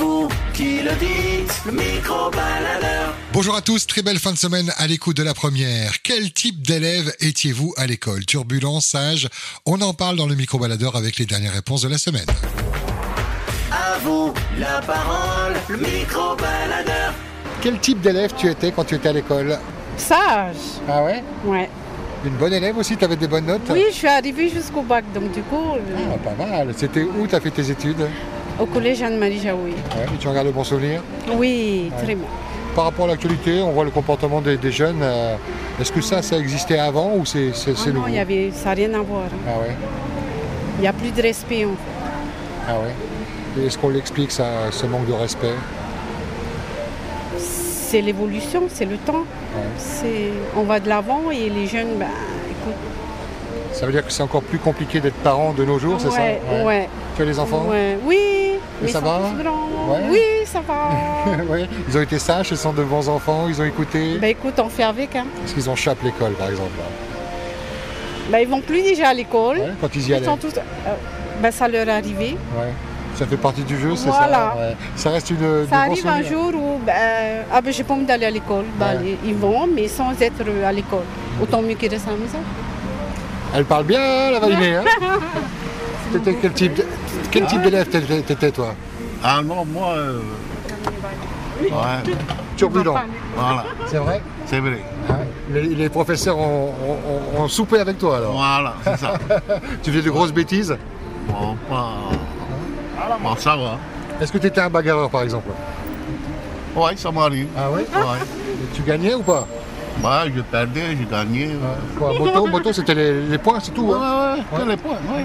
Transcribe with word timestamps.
vous 0.00 0.28
qui 0.54 0.80
le 0.82 0.92
dites, 0.94 1.60
le 1.66 1.72
micro-baladeur. 1.72 3.14
Bonjour 3.34 3.54
à 3.54 3.60
tous, 3.60 3.86
très 3.86 4.00
belle 4.02 4.18
fin 4.18 4.32
de 4.32 4.38
semaine 4.38 4.72
à 4.78 4.86
l'écoute 4.86 5.16
de 5.16 5.22
la 5.22 5.34
première. 5.34 6.00
Quel 6.02 6.32
type 6.32 6.66
d'élève 6.66 7.12
étiez-vous 7.20 7.74
à 7.76 7.86
l'école? 7.86 8.24
Turbulent, 8.24 8.80
sage 8.80 9.28
On 9.66 9.80
en 9.82 9.92
parle 9.92 10.16
dans 10.16 10.26
le 10.26 10.34
micro-baladeur 10.34 10.96
avec 10.96 11.18
les 11.18 11.26
dernières 11.26 11.52
réponses 11.52 11.82
de 11.82 11.88
la 11.88 11.98
semaine. 11.98 12.26
À 13.70 13.98
vous 13.98 14.32
la 14.58 14.80
parole, 14.80 15.54
le 15.68 15.76
micro-baladeur. 15.76 17.12
Quel 17.60 17.78
type 17.78 18.00
d'élève 18.00 18.32
tu 18.38 18.48
étais 18.48 18.72
quand 18.72 18.84
tu 18.84 18.94
étais 18.94 19.10
à 19.10 19.12
l'école? 19.12 19.58
Sage, 19.98 20.56
Ah 20.88 21.04
ouais? 21.04 21.22
Ouais. 21.44 21.68
Une 22.24 22.32
bonne 22.34 22.52
élève 22.52 22.76
aussi 22.76 22.96
Tu 22.96 23.04
avais 23.04 23.16
des 23.16 23.26
bonnes 23.28 23.46
notes 23.46 23.62
Oui, 23.70 23.84
je 23.90 23.94
suis 23.94 24.06
arrivée 24.08 24.48
jusqu'au 24.48 24.82
bac, 24.82 25.04
donc 25.14 25.32
du 25.32 25.42
coup, 25.42 25.56
euh, 25.74 25.78
Ah, 26.14 26.18
pas 26.18 26.44
mal. 26.44 26.68
C'était 26.76 27.02
où 27.02 27.26
tu 27.26 27.34
as 27.34 27.40
fait 27.40 27.50
tes 27.50 27.70
études 27.70 28.06
au 28.58 28.66
collège 28.66 29.02
Anne-Marie 29.02 29.40
Jaoui. 29.40 29.70
Ouais, 29.70 30.04
et 30.14 30.18
Tu 30.18 30.28
en 30.28 30.34
gardes 30.34 30.48
de 30.48 30.52
bons 30.52 30.64
souvenirs 30.64 31.02
Oui, 31.34 31.90
très 31.96 32.14
bien. 32.14 32.26
Par 32.74 32.84
rapport 32.84 33.06
à 33.06 33.08
l'actualité, 33.08 33.62
on 33.62 33.70
voit 33.72 33.84
le 33.84 33.90
comportement 33.90 34.40
des, 34.42 34.58
des 34.58 34.70
jeunes. 34.70 35.00
euh, 35.02 35.34
Est-ce 35.80 35.90
que 35.90 36.02
ça, 36.02 36.20
ça 36.20 36.36
existait 36.36 36.78
avant 36.78 37.14
ou 37.16 37.24
c'est 37.24 37.52
Ah 37.54 37.70
non, 37.88 37.92
nouveau 37.94 38.08
il 38.08 38.14
y 38.14 38.18
avait, 38.18 38.50
ça 38.54 38.66
n'a 38.70 38.74
rien 38.74 38.92
à 38.94 39.00
voir. 39.02 39.24
Ah 39.48 39.58
ouais 39.60 39.74
Il 40.78 40.82
n'y 40.82 40.86
a 40.88 40.92
plus 40.92 41.10
de 41.10 41.22
respect. 41.22 41.64
en 41.64 41.70
fait. 41.70 42.68
Ah 42.68 42.74
ouais 42.80 43.64
Est-ce 43.66 43.78
qu'on 43.78 43.88
l'explique, 43.88 44.30
ce 44.30 44.86
manque 44.86 45.06
de 45.06 45.12
respect? 45.14 45.54
C'est 47.90 48.02
l'évolution, 48.02 48.62
c'est 48.72 48.84
le 48.84 48.96
temps. 48.98 49.24
On 50.56 50.62
va 50.62 50.78
de 50.78 50.88
l'avant 50.88 51.32
et 51.32 51.48
les 51.50 51.66
jeunes, 51.66 51.98
ben, 51.98 52.06
écoute. 52.48 52.76
Ça 53.72 53.84
veut 53.84 53.90
dire 53.90 54.06
que 54.06 54.12
c'est 54.12 54.22
encore 54.22 54.42
plus 54.42 54.58
compliqué 54.60 55.00
d'être 55.00 55.16
parent 55.16 55.52
de 55.52 55.64
nos 55.64 55.76
jours, 55.80 55.96
c'est 55.98 56.06
ouais, 56.06 56.40
ça 56.46 56.64
ouais, 56.64 56.88
Tu 57.16 57.22
as 57.22 57.24
les 57.24 57.36
enfants? 57.36 57.66
Ouais. 57.68 57.98
Oui, 58.04 58.52
Et 58.84 58.86
ça 58.86 59.00
ils 59.00 59.04
va. 59.04 59.18
Ouais. 59.18 59.98
Oui, 60.08 60.20
ça 60.44 60.60
va. 60.60 60.90
Ouais, 61.50 61.66
Ils 61.88 61.98
ont 61.98 62.02
été 62.02 62.20
sages, 62.20 62.50
ce 62.50 62.54
sont 62.54 62.72
de 62.72 62.84
bons 62.84 63.08
enfants, 63.08 63.46
ils 63.48 63.60
ont 63.60 63.64
écouté? 63.64 64.18
ben 64.20 64.28
écoute, 64.30 64.54
on 64.60 64.68
fait 64.68 64.84
avec. 64.84 65.16
Hein. 65.16 65.26
Est-ce 65.44 65.54
qu'ils 65.54 65.68
ont 65.68 65.74
chape 65.74 65.98
l'école, 66.04 66.34
par 66.34 66.48
exemple 66.48 66.70
Ben, 68.30 68.38
ils 68.38 68.48
vont 68.48 68.60
plus 68.60 68.82
déjà 68.82 69.08
à 69.08 69.14
l'école. 69.14 69.58
Ouais, 69.58 69.72
Quand 69.80 69.88
ils 69.96 70.02
y 70.02 70.06
Ils 70.10 70.14
allaient 70.14 70.26
sont 70.26 70.36
tous, 70.36 70.54
ben, 71.42 71.50
ça 71.50 71.66
leur 71.66 71.88
est 71.88 71.90
arrivé. 71.90 72.36
Ça 73.16 73.26
fait 73.26 73.36
partie 73.36 73.62
du 73.62 73.78
jeu, 73.78 73.94
c'est 73.96 74.08
Voilà. 74.08 74.32
ça 74.32 74.54
Ouais. 74.58 74.76
Ça 74.96 75.10
reste 75.10 75.30
une. 75.30 75.66
Ça 75.68 75.80
arrive 75.80 76.06
un 76.06 76.22
jour 76.22 76.52
où 76.54 76.78
ben, 76.84 77.44
ah 77.52 77.60
ben, 77.60 77.72
j'ai 77.72 77.84
pas 77.84 77.94
envie 77.94 78.06
d'aller 78.06 78.26
à 78.26 78.30
l'école. 78.30 78.64
Ben, 78.78 78.96
Ouais. 79.02 79.16
ils 79.24 79.34
vont, 79.34 79.66
mais 79.66 79.88
sans 79.88 80.12
être 80.20 80.42
à 80.64 80.72
l'école. 80.72 81.04
Autant 81.42 81.60
mieux 81.60 81.74
qu'ils 81.74 81.90
restent 81.90 82.08
à 82.08 82.12
la 82.12 82.16
maison. 82.16 82.38
Elle 83.54 83.64
parle 83.64 83.84
bien, 83.84 84.30
la 84.30 84.38
Valinée. 84.40 84.76
Hein 84.76 84.84
T'étais 86.12 86.34
quel 86.40 86.52
type 86.52 86.74
de- 86.74 86.86
quel 87.30 87.46
type 87.46 87.62
d'élève 87.62 87.88
t'étais, 87.88 88.20
t'étais, 88.22 88.50
toi? 88.50 88.74
Ah 89.22 89.40
non, 89.44 89.64
moi. 89.64 89.88
euh, 89.96 90.20
Ouais, 91.60 92.14
Turbulent. 92.56 92.94
voilà, 93.36 93.64
C'est 93.86 93.98
vrai? 93.98 94.22
C'est 94.46 94.60
vrai. 94.60 94.82
Hein 95.10 95.14
les, 95.52 95.62
les 95.62 95.88
professeurs 95.90 96.38
ont, 96.38 96.70
ont- 96.70 97.38
ont- 97.38 97.42
ont 97.42 97.48
soupé 97.48 97.78
avec 97.80 97.98
toi 97.98 98.16
alors. 98.16 98.32
Voilà, 98.32 98.74
c'est 98.82 98.96
ça. 98.98 99.12
Tu 99.82 99.90
faisais 99.90 100.02
de 100.02 100.10
grosses 100.10 100.32
bêtises? 100.32 100.76
Bon, 101.28 101.54
pas. 101.68 101.90
Bon, 103.22 103.36
ça 103.36 103.56
va. 103.56 103.78
Est-ce 104.20 104.32
que 104.32 104.38
tu 104.38 104.46
étais 104.46 104.60
un 104.60 104.70
bagarreur 104.70 105.10
par 105.10 105.22
exemple 105.22 105.50
Ouais, 106.76 106.92
ça 106.96 107.10
m'arrive. 107.10 107.48
Ah 107.56 107.70
ouais 107.70 107.80
Ouais. 107.80 108.18
Et 108.62 108.74
Tu 108.76 108.82
gagnais 108.82 109.14
ou 109.14 109.22
pas 109.22 109.46
Bah, 110.02 110.22
je 110.34 110.40
perdais, 110.42 110.96
je 111.00 111.04
gagnais. 111.10 111.50
Quoi, 111.98 112.12
Moto, 112.18 112.46
moto 112.46 112.72
c'était 112.72 112.94
les, 112.94 113.22
les 113.26 113.38
points, 113.38 113.58
c'est 113.60 113.72
tout. 113.72 113.86
Ouais, 113.88 113.96
Hein 114.00 114.36
ouais, 114.52 114.58
ouais, 114.58 114.64
que 114.64 114.70
les 114.70 114.76
points, 114.76 114.92
ouais. 114.92 115.24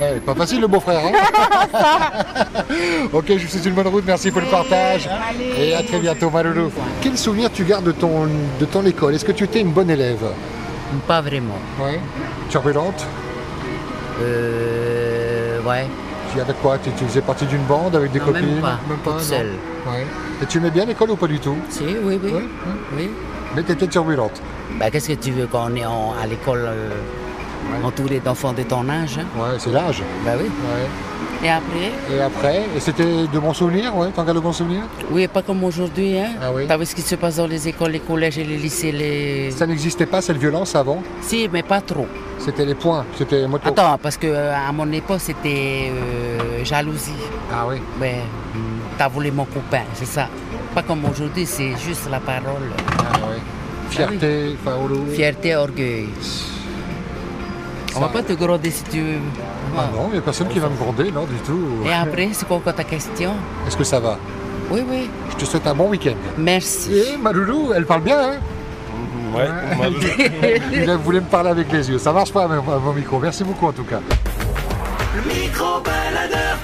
Eh, 0.00 0.18
pas 0.20 0.34
facile 0.34 0.60
le 0.60 0.66
beau-frère. 0.66 1.00
Hein 1.06 1.12
ok, 3.12 3.24
je 3.28 3.34
vous 3.34 3.48
souhaite 3.48 3.66
une 3.66 3.74
bonne 3.74 3.86
route, 3.86 4.02
merci 4.06 4.30
pour 4.30 4.40
le 4.40 4.48
partage. 4.48 5.08
Et 5.56 5.72
à 5.74 5.82
très 5.84 5.98
bientôt, 6.00 6.30
Maloulou. 6.30 6.72
Quel 7.00 7.16
souvenir 7.16 7.50
tu 7.52 7.64
gardes 7.64 7.84
de 7.84 7.92
ton, 7.92 8.26
de 8.58 8.64
ton 8.64 8.84
école? 8.86 9.14
Est-ce 9.14 9.24
que 9.24 9.30
tu 9.32 9.44
étais 9.44 9.60
une 9.60 9.70
bonne 9.70 9.90
élève? 9.90 10.24
Pas 11.06 11.20
vraiment. 11.20 11.58
Oui. 11.80 11.92
Turbulente? 12.50 13.06
Euh, 14.20 15.60
ouais. 15.62 15.86
Tu 16.34 16.40
avec 16.40 16.60
quoi 16.60 16.78
tu, 16.78 16.90
tu 16.92 17.04
faisais 17.04 17.20
partie 17.20 17.46
d'une 17.46 17.62
bande 17.62 17.94
avec 17.94 18.10
des 18.12 18.18
Non, 18.18 18.26
copines 18.26 18.46
même 18.54 18.60
pas, 18.60 18.78
toute 19.04 19.06
non 19.14 19.18
seule. 19.20 19.52
Ouais. 19.86 20.04
Et 20.42 20.46
tu 20.46 20.58
aimais 20.58 20.70
bien 20.70 20.84
l'école 20.84 21.10
ou 21.10 21.16
pas 21.16 21.26
du 21.28 21.38
tout 21.38 21.56
Si, 21.70 21.84
oui, 21.84 22.18
oui. 22.22 22.32
Ouais. 22.32 22.42
oui. 22.96 23.10
Mais 23.54 23.62
tu 23.62 23.72
étais 23.72 23.86
turbulente. 23.86 24.40
Bah, 24.78 24.90
qu'est-ce 24.90 25.08
que 25.08 25.14
tu 25.14 25.30
veux 25.30 25.46
quand 25.46 25.68
on 25.70 25.76
est 25.76 25.86
en- 25.86 26.12
à 26.20 26.26
l'école 26.26 26.64
euh, 26.66 26.90
entouré 27.84 28.18
d'enfants 28.20 28.52
de 28.52 28.62
ton 28.64 28.88
âge 28.88 29.18
hein? 29.18 29.26
Ouais, 29.40 29.56
c'est 29.58 29.70
l'âge. 29.70 30.02
Bah 30.24 30.32
oui. 30.36 30.46
Ouais. 30.46 31.46
Et 31.46 31.50
après 31.50 31.92
Et 32.16 32.20
après, 32.20 32.62
et 32.76 32.80
c'était 32.80 33.26
de 33.32 33.38
bons 33.38 33.52
souvenirs, 33.54 33.94
ouais 33.96 34.08
T'en 34.14 34.24
gardes 34.24 34.38
de 34.38 34.42
bons 34.42 34.52
souvenirs? 34.52 34.82
Oui, 35.10 35.28
pas 35.28 35.42
comme 35.42 35.62
aujourd'hui. 35.62 36.18
Hein? 36.18 36.30
Ah 36.42 36.50
oui. 36.52 36.64
T'as 36.66 36.76
vu 36.78 36.86
ce 36.86 36.94
qui 36.96 37.02
se 37.02 37.14
passe 37.14 37.36
dans 37.36 37.46
les 37.46 37.68
écoles, 37.68 37.92
les 37.92 38.00
collèges 38.00 38.38
et 38.38 38.44
les 38.44 38.56
lycées 38.56 38.90
les... 38.92 39.50
Ça 39.52 39.66
n'existait 39.66 40.06
pas 40.06 40.20
cette 40.22 40.38
violence 40.38 40.74
avant? 40.74 41.00
Si, 41.22 41.48
mais 41.52 41.62
pas 41.62 41.80
trop. 41.80 42.06
C'était 42.44 42.66
les 42.66 42.74
points, 42.74 43.06
c'était 43.16 43.48
moto. 43.48 43.68
Attends, 43.70 43.96
parce 43.96 44.18
que 44.18 44.26
euh, 44.26 44.54
à 44.54 44.70
mon 44.70 44.90
époque, 44.92 45.20
c'était 45.20 45.90
euh, 45.90 46.62
jalousie. 46.62 47.12
Ah 47.50 47.64
oui. 47.66 47.76
Ouais, 47.98 48.20
t'as 48.98 49.08
volé 49.08 49.30
mon 49.30 49.46
copain, 49.46 49.84
c'est 49.94 50.04
ça. 50.04 50.28
Pas 50.74 50.82
comme 50.82 51.06
aujourd'hui, 51.06 51.46
c'est 51.46 51.74
juste 51.78 52.10
la 52.10 52.20
parole. 52.20 52.68
Ah 52.98 53.16
oui. 53.30 53.40
Fierté, 53.88 54.56
Paolo. 54.62 55.06
Fierté, 55.10 55.56
orgueil. 55.56 56.08
On 57.96 58.00
va 58.00 58.08
pas 58.08 58.22
te 58.22 58.34
gronder 58.34 58.70
si 58.70 58.82
tu 58.84 59.00
veux. 59.00 59.18
Ah 59.78 59.88
non, 59.94 60.08
il 60.08 60.12
n'y 60.12 60.18
a 60.18 60.20
personne 60.20 60.48
qui 60.48 60.58
va 60.58 60.68
me 60.68 60.76
gronder, 60.76 61.10
non, 61.10 61.24
du 61.24 61.36
tout. 61.46 61.86
Et 61.86 61.92
après, 61.94 62.28
c'est 62.32 62.46
quoi 62.46 62.58
encore 62.58 62.74
ta 62.74 62.84
question? 62.84 63.32
Est-ce 63.66 63.76
que 63.76 63.84
ça 63.84 64.00
va? 64.00 64.18
Oui, 64.70 64.82
oui. 64.86 65.08
Je 65.30 65.36
te 65.36 65.44
souhaite 65.46 65.66
un 65.66 65.74
bon 65.74 65.88
week-end. 65.88 66.16
Merci. 66.36 66.92
Et 66.94 67.16
ma 67.16 67.32
loulou, 67.32 67.72
elle 67.74 67.86
parle 67.86 68.02
bien, 68.02 68.18
hein 68.18 68.36
Ouais, 69.34 70.60
Il 70.72 70.90
voulait 70.98 71.20
me 71.20 71.26
parler 71.26 71.50
avec 71.50 71.72
les 71.72 71.90
yeux. 71.90 71.98
Ça 71.98 72.12
marche 72.12 72.32
pas, 72.32 72.44
à 72.44 72.48
mon 72.48 72.92
micro. 72.92 73.18
Merci 73.18 73.44
beaucoup, 73.44 73.66
en 73.66 73.72
tout 73.72 73.84
cas. 73.84 74.00
Le 75.16 75.22
micro-baladeur. 75.22 76.58